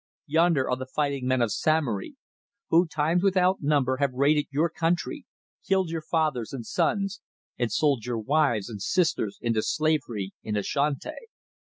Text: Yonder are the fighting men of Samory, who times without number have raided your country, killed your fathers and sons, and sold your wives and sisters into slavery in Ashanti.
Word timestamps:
Yonder 0.25 0.67
are 0.67 0.77
the 0.77 0.87
fighting 0.87 1.27
men 1.27 1.43
of 1.43 1.51
Samory, 1.51 2.15
who 2.69 2.87
times 2.87 3.21
without 3.21 3.61
number 3.61 3.97
have 3.97 4.11
raided 4.13 4.47
your 4.49 4.67
country, 4.67 5.27
killed 5.63 5.91
your 5.91 6.01
fathers 6.01 6.53
and 6.53 6.65
sons, 6.65 7.21
and 7.59 7.71
sold 7.71 8.03
your 8.03 8.17
wives 8.17 8.67
and 8.67 8.81
sisters 8.81 9.37
into 9.41 9.61
slavery 9.61 10.31
in 10.41 10.55
Ashanti. 10.57 11.11